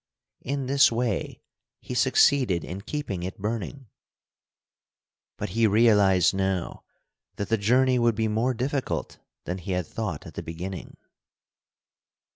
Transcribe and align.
In 0.41 0.65
this 0.65 0.91
way 0.91 1.43
he 1.79 1.93
succeeded 1.93 2.63
in 2.65 2.81
keeping 2.81 3.21
it 3.21 3.37
burning; 3.37 3.85
but 5.37 5.49
he 5.49 5.67
realized 5.67 6.33
now 6.33 6.83
that 7.35 7.49
the 7.49 7.55
journey 7.59 7.99
would 7.99 8.15
be 8.15 8.27
more 8.27 8.55
difficult 8.55 9.19
than 9.43 9.59
he 9.59 9.73
had 9.73 9.85
thought 9.85 10.25
at 10.25 10.33
the 10.33 10.41
beginning. 10.41 10.97